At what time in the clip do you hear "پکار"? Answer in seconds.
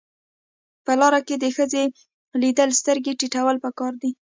3.65-3.93